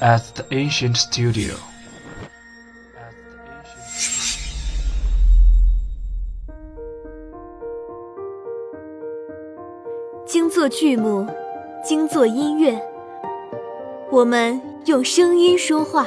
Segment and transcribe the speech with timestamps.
[0.00, 1.54] at the ancient studio.
[10.26, 11.26] 精作剧目，
[11.82, 12.80] 精作音乐，
[14.10, 16.06] 我们用声音说话。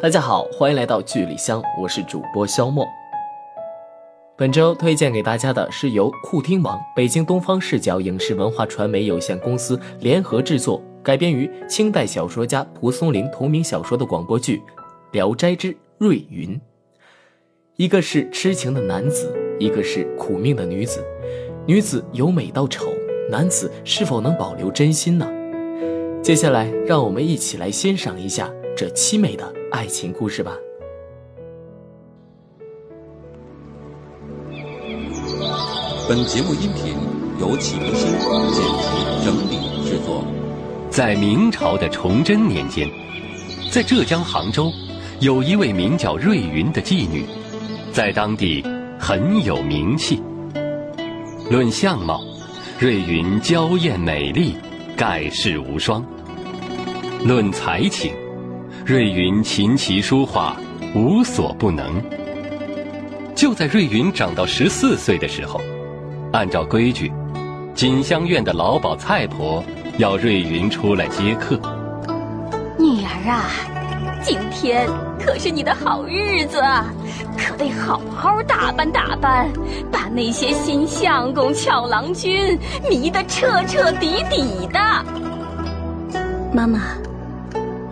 [0.00, 2.86] 大家好，欢迎来到剧里香，我是主播肖莫。
[4.36, 14.56] 本周推荐给大家的是由酷听网、北京东方视角影视文化传媒有限公司联合制作，改编于清代小说家蒲松龄同名小说的广播剧
[15.12, 16.56] 《聊斋之瑞云》。
[17.76, 21.04] 一个是痴情的男子，一个是苦命的女子。
[21.64, 22.86] 女子由美到丑，
[23.30, 25.30] 男子是否能保留真心呢？
[26.24, 29.52] 接下来，让我们一起来欣赏一下这凄美的。
[29.70, 30.58] 爱情故事吧。
[36.06, 36.94] 本节目音频
[37.40, 40.22] 由启明星剪辑整理制作。
[40.90, 42.86] 在明朝的崇祯年间，
[43.70, 44.70] 在浙江杭州，
[45.20, 47.24] 有一位名叫瑞云的妓女，
[47.90, 48.62] 在当地
[48.98, 50.22] 很有名气。
[51.50, 52.20] 论相貌，
[52.78, 54.54] 瑞云娇艳美丽，
[54.94, 56.02] 盖世无双；
[57.24, 58.12] 论才情，
[58.84, 60.54] 瑞云琴棋书画
[60.94, 62.02] 无所不能。
[63.34, 65.60] 就在瑞云长到十四岁的时候，
[66.34, 67.12] 按照规矩，
[67.76, 69.62] 锦香院的老鸨蔡婆
[69.98, 71.54] 要瑞云出来接客。
[72.76, 73.46] 女儿啊，
[74.20, 76.60] 今天可是你的好日子，
[77.38, 79.48] 可得好好打扮打扮，
[79.92, 82.58] 把那些新相公、俏郎君
[82.90, 84.80] 迷得彻彻底底的。
[86.52, 86.80] 妈妈。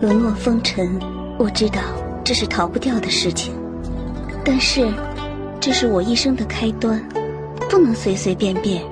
[0.01, 0.99] 沦落风尘，
[1.39, 1.79] 我知道
[2.25, 3.53] 这是逃不掉的事情，
[4.43, 4.91] 但是
[5.61, 7.01] 这是我一生的开端，
[7.73, 8.83] 不能随随便便。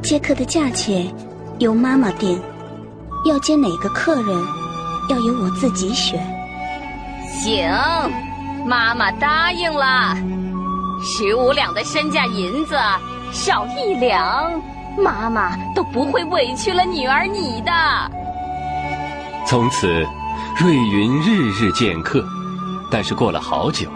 [0.00, 1.12] 接客的价钱
[1.58, 2.40] 由妈妈定，
[3.24, 4.46] 要接哪个客人
[5.10, 6.24] 要由我自己选。
[7.28, 7.68] 行，
[8.64, 10.16] 妈妈答应了。
[11.02, 12.78] 十五两的身价银子，
[13.32, 14.52] 少一两，
[14.96, 17.72] 妈妈都不会委屈了女儿你的。
[19.44, 20.06] 从此，
[20.60, 22.24] 瑞云日日见客，
[22.88, 23.88] 但是过了好久，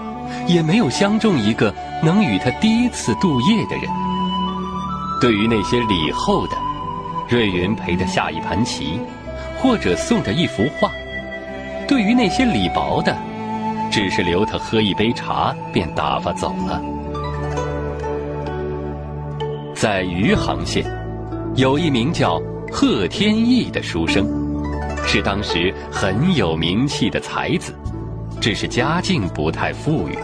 [0.47, 3.85] 也没有相中一个能与他第一次度夜的人。
[5.21, 6.57] 对于那些礼厚的，
[7.29, 8.99] 瑞云陪他下一盘棋，
[9.59, 10.89] 或者送他一幅画；
[11.87, 13.17] 对于那些礼薄的，
[13.91, 16.83] 只是留他喝一杯茶便打发走了。
[19.75, 20.85] 在余杭县，
[21.55, 22.41] 有一名叫
[22.71, 24.27] 贺天意的书生。
[25.05, 27.75] 是当时很有名气的才子，
[28.43, 30.19] 只是家境不太富裕。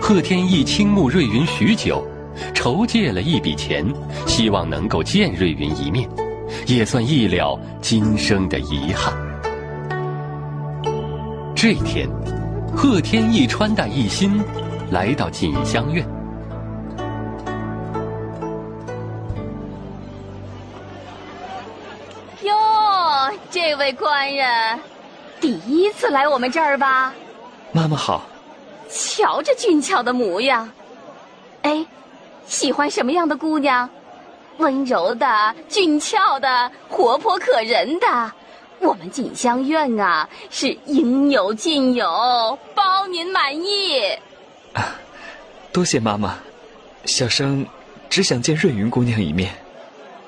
[0.00, 2.02] 贺天意倾慕瑞云许久，
[2.54, 3.86] 筹借了一笔钱，
[4.26, 6.08] 希望能够见瑞云一面，
[6.66, 9.12] 也算一了今生的遗憾。
[11.54, 12.08] 这天，
[12.74, 14.42] 贺天意穿戴一新，
[14.90, 16.08] 来到锦香院。
[23.50, 24.78] 这位官人，
[25.40, 27.12] 第一次来我们这儿吧？
[27.72, 28.24] 妈妈好。
[28.88, 30.70] 瞧这俊俏的模样，
[31.62, 31.84] 哎，
[32.46, 33.88] 喜欢什么样的姑娘？
[34.58, 38.32] 温柔的、俊俏的、活泼可人的。
[38.78, 44.00] 我们锦香院啊，是应有尽有，包您满意。
[44.72, 44.94] 啊，
[45.72, 46.38] 多谢妈妈，
[47.04, 47.66] 小生
[48.08, 49.54] 只想见瑞云姑娘一面。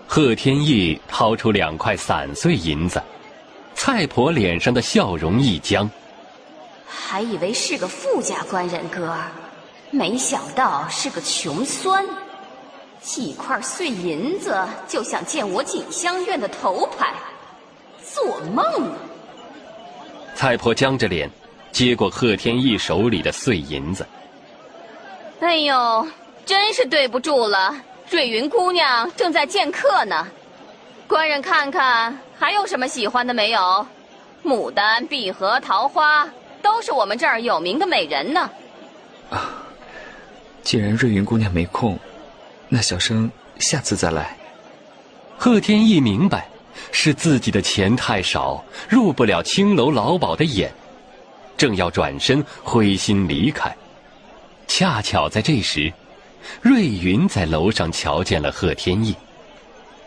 [0.06, 3.00] 贺天意掏出两块散碎银子。
[3.74, 5.88] 蔡婆脸上的笑容一僵，
[6.88, 9.14] 还以为是个富家官人哥，
[9.90, 12.04] 没想到是个穷酸。
[13.00, 17.14] 几块碎银子就想见我锦香院的头牌，
[18.02, 18.96] 做梦呢！
[20.34, 21.30] 蔡婆僵着脸，
[21.70, 24.04] 接过贺天意手里的碎银子。
[25.40, 26.06] 哎呦，
[26.44, 27.72] 真是对不住了，
[28.10, 30.26] 瑞云姑娘正在见客呢。
[31.06, 33.86] 官人看看还有什么喜欢的没有？
[34.44, 36.28] 牡丹、碧荷、桃花，
[36.62, 38.50] 都是我们这儿有名的美人呢。
[39.30, 39.62] 啊，
[40.62, 41.98] 既然瑞云姑娘没空，
[42.68, 44.36] 那小生下次再来。
[45.36, 46.48] 贺天意明白，
[46.90, 50.72] 是自己的钱太少，入不了青楼老鸨的眼，
[51.56, 53.74] 正要转身灰心离开，
[54.66, 55.92] 恰巧在这时，
[56.60, 59.14] 瑞云在楼上瞧见了贺天意。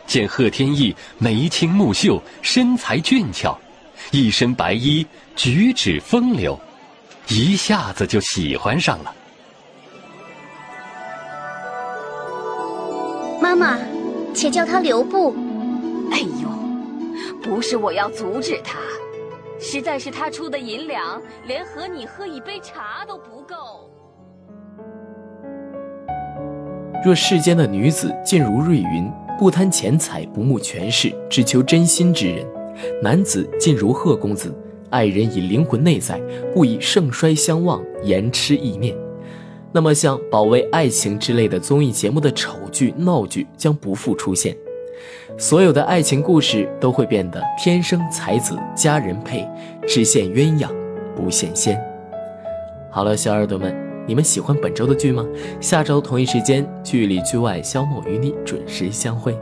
[0.08, 3.58] 见贺天意眉清目秀，身材俊俏，
[4.12, 6.60] 一身白衣，举止风流，
[7.30, 9.16] 一下子就喜欢上了。
[13.42, 13.80] 妈妈妈，
[14.34, 15.36] 且叫他留步。
[16.12, 16.50] 哎呦，
[17.42, 18.80] 不是我要阻止他，
[19.60, 23.90] 实在是他出的银两，连和你喝一杯茶都不够。
[27.04, 32.46] 若世间的女子尽如瑞云，不贪钱财，不慕权势，只求真心之人；
[33.02, 34.54] 男子尽如贺公子，
[34.90, 36.22] 爱人以灵魂内在，
[36.54, 38.96] 不以盛衰相望，言痴意念。
[39.72, 44.56] 那么，像保卫爱情之类的综艺节目的丑剧、闹剧将不复出现，
[45.38, 49.48] 所有的爱情故事都会变得天生才子佳人配，
[49.88, 50.68] 只羡鸳鸯
[51.16, 51.82] 不羡仙。
[52.90, 53.76] 好了，小耳朵们。
[54.08, 55.26] 你们喜欢本周的剧吗？
[55.62, 59.38] 下周同一时间，剧里剧外，肖某与你准时相会。